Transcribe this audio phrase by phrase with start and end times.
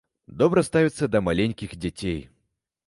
[0.39, 2.21] Добра ставіцца да маленькіх дзяцей.